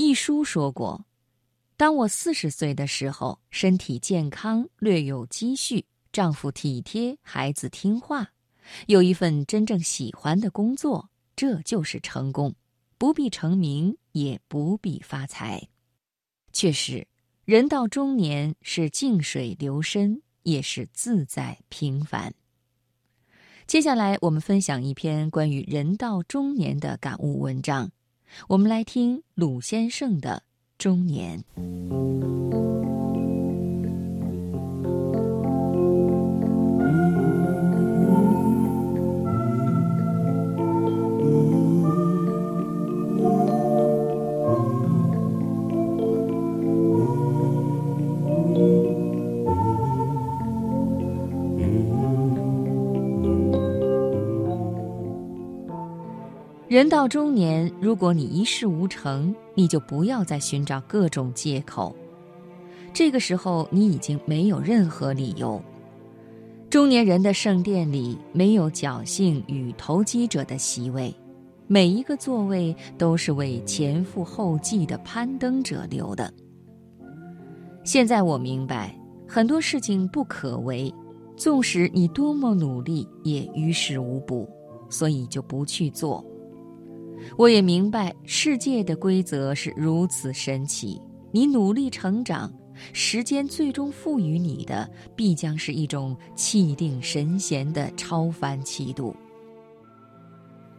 [0.00, 1.04] 一书说过
[1.76, 8.26] ：“当我四十岁的时候，身体健康，略有积蓄，丈夫体贴，孩子听话，
[8.86, 12.54] 有一份真正喜欢的工作，这就是成功。
[12.96, 15.68] 不必成名，也不必发财。
[16.50, 17.06] 确实，
[17.44, 22.32] 人到中年是静水流深，也是自在平凡。”
[23.68, 27.92] 接下来，我们分享一篇关于人到中年的感悟文章。
[28.48, 30.42] 我们来听鲁先生的
[30.78, 31.44] 中年。
[56.80, 61.94] 人到中年，如果你一事无成，你就不要再寻找各种借口。
[62.90, 65.62] 这个时候，你已经没有任何理由。
[66.70, 71.14] 中年人的圣殿里没有侥幸与投机者的席位，
[71.66, 76.32] 每一个座位都是为前赴后继的攀登者留的。
[77.84, 80.90] 现在我明白，很多事情不可为，
[81.36, 84.48] 纵使你多么努力，也于事无补，
[84.88, 86.24] 所以就不去做。
[87.36, 91.00] 我也明白世界的规则是如此神奇。
[91.32, 92.52] 你努力成长，
[92.92, 99.14] 时间最终赋予你的必将是一种气定神闲的超凡气度。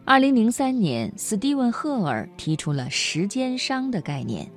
[0.04, 4.50] 二零零三年，斯蒂文·赫尔提出了“时间商”的概念，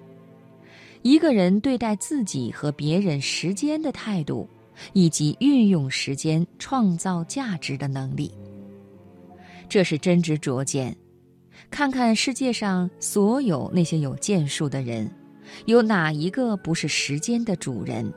[1.02, 4.48] 一个人对待自己和别人时间的态度，
[4.94, 8.32] 以及运用时间创造价值的能力。
[9.68, 10.96] 这是真知灼见。
[11.70, 15.10] 看看世界上所有那些有建树的人，
[15.66, 18.12] 有哪一个不是时间的主人？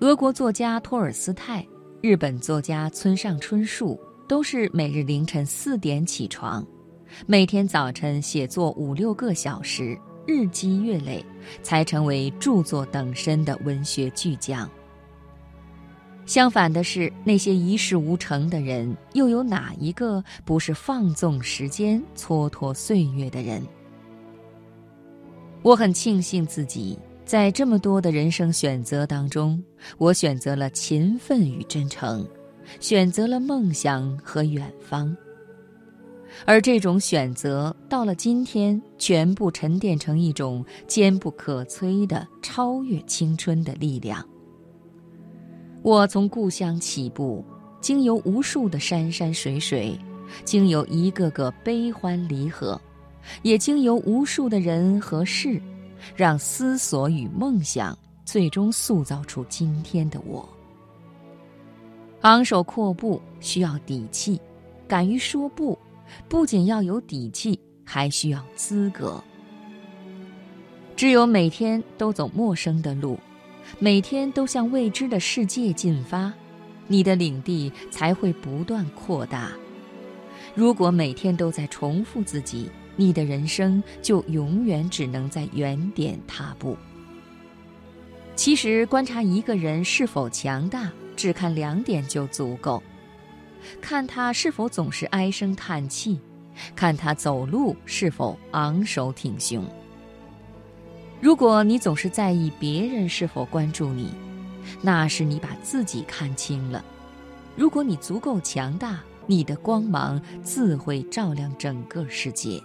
[0.00, 1.66] 俄国作家托尔斯泰，
[2.02, 6.64] 日本作家村上春树，都是每日凌晨四点起床，
[7.26, 11.24] 每天早晨写作五六个小时，日积月累，
[11.62, 14.70] 才成为著作等身的文学巨匠。
[16.28, 23.66] 相反的是，那些一事无成的人，又有哪一个不是放纵时间、蹉跎岁月的人？
[25.62, 29.58] 我很庆幸自己在这么多的人生选择当中，
[29.96, 32.28] 我选择了勤奋与真诚，
[32.78, 35.16] 选择了梦想和远方。
[36.44, 44.22] 而这种选择到了今天，全部沉淀成一种坚不可摧的超越青春的力量。
[45.82, 47.44] 我从故乡起步，
[47.80, 49.96] 经由无数的山山水水，
[50.44, 52.78] 经由一个个悲欢离合，
[53.42, 55.60] 也经由无数的人和事，
[56.16, 60.46] 让思索与梦想最终塑造出今天的我。
[62.22, 64.38] 昂首阔步需要底气，
[64.88, 65.78] 敢于说不，
[66.28, 69.22] 不仅要有底气，还需要资格。
[70.96, 73.16] 只有每天都走陌生的路。
[73.78, 76.32] 每天都向未知的世界进发，
[76.86, 79.52] 你的领地才会不断扩大。
[80.54, 86.76] 如果每天都在重复自己，你的人生就永远只能在原点踏步。
[88.34, 92.82] 其实，观察一个人是否强大，只看两点就足够：
[93.80, 96.18] 看他是否总是唉声叹气，
[96.74, 99.64] 看他走路是否昂首挺胸。
[101.20, 104.12] 如果你总是在意别人是否关注你，
[104.80, 106.84] 那是你把自己看轻了。
[107.56, 112.62] 如果你足够强大，你的光芒自会照亮整个世界。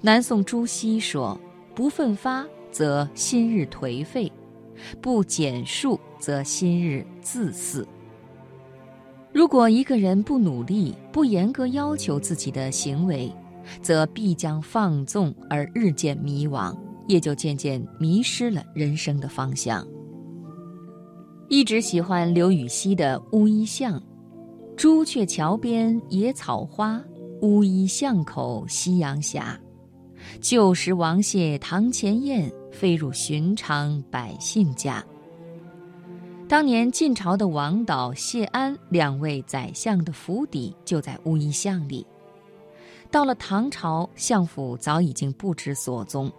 [0.00, 1.38] 南宋朱熹说
[1.74, 4.32] ：“不奋发，则心日颓废；
[5.00, 7.86] 不减数，则心日自肆。”
[9.30, 13.30] 如果一个人不努力，不严格要求自己的行为，
[13.80, 16.76] 则必将放纵而日渐迷惘，
[17.08, 19.86] 也就渐渐迷失了人生的方向。
[21.48, 24.00] 一直喜欢刘禹锡的《乌衣巷》
[24.76, 27.02] ：“朱雀桥边野草花，
[27.42, 29.42] 乌衣巷口夕阳斜。
[30.40, 35.04] 旧时王谢堂前燕，飞入寻常百姓家。”
[36.48, 42.06] 当年晋朝的王导、谢安两位宰相的府邸就在乌衣巷里。
[43.12, 46.32] 到了唐朝，相府早已经不知所踪，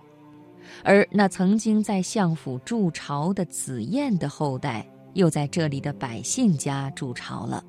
[0.83, 4.83] 而那曾经在相府筑巢的紫燕的后代，
[5.13, 7.63] 又在这里的百姓家筑巢了。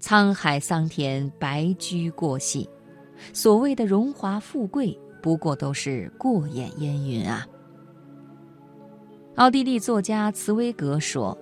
[0.00, 2.68] 沧海桑田，白驹过隙，
[3.32, 7.46] 所谓的荣华富贵，不过都是过眼烟云啊。
[9.36, 11.36] 奥地利作家茨威格说：“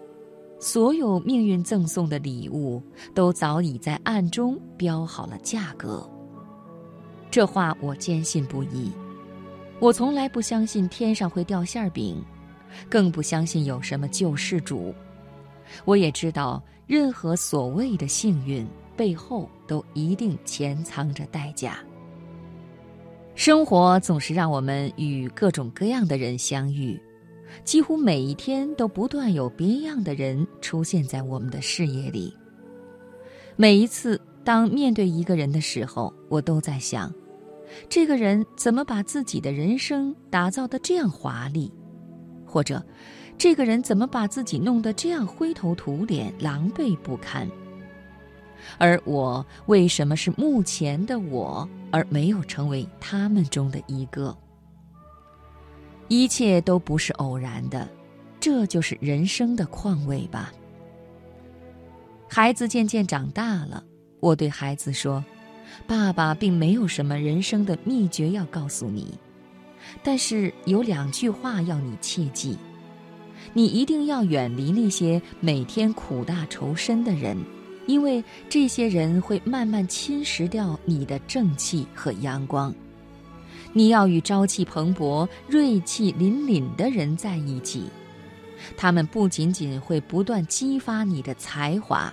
[0.60, 2.82] 所有命运赠送的礼物，
[3.14, 6.06] 都早已在暗中标好了价格。”
[7.32, 8.92] 这话我坚信不疑。
[9.80, 12.22] 我从来不相信天上会掉馅饼，
[12.90, 14.94] 更不相信有什么救世主。
[15.86, 21.78] 我也知道，任何所谓的幸运背后，都一定潜藏着代价。
[23.34, 27.00] 生活总是让我们与各种各样的人相遇。
[27.64, 32.36] 几乎每一天都不断有别样的人出现在我们的视野里。
[33.56, 37.10] 每一次当面对一个人的时候，我都在想，
[37.88, 41.72] 这个人怎么把自己的人生打造的这样华丽，
[42.46, 42.84] 或者，
[43.38, 47.48] 这个人怎么把自己弄得这样灰头土脸、狼狈不堪？
[48.78, 54.36] 而我为什么是目前的我，而没有成为他们中的一个？
[56.08, 57.88] 一切都不是偶然的，
[58.38, 60.52] 这就是人生的况味吧。
[62.28, 63.82] 孩子渐渐长大了，
[64.20, 65.24] 我对孩子说
[65.86, 69.14] ：“爸爸并没有什么人生的秘诀要告诉你，
[70.02, 72.56] 但是有两句话要你切记：
[73.52, 77.36] 你一定要远离那些每天苦大仇深的人，
[77.86, 82.74] 因为这些人会慢慢侵蚀掉你的正气和阳光。”
[83.74, 87.84] 你要与朝气蓬勃、锐气凛凛的人在一起，
[88.76, 92.12] 他们不仅仅会不断激发你的才华，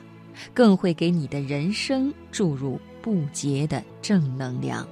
[0.53, 4.87] 更会给你的人生注入不竭的正能量。